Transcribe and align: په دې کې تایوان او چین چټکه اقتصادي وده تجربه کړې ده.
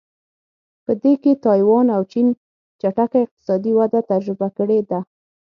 په 0.85 0.91
دې 1.01 1.13
کې 1.23 1.41
تایوان 1.45 1.87
او 1.95 2.01
چین 2.11 2.27
چټکه 2.81 3.17
اقتصادي 3.25 3.71
وده 3.79 3.99
تجربه 4.11 4.47
کړې 4.57 4.79
ده. 4.89 4.99